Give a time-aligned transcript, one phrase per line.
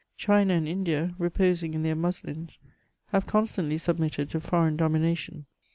[0.17, 2.57] China and India, reposing in their muslins,
[3.09, 5.45] have constantly submitted to foreign domina* tion.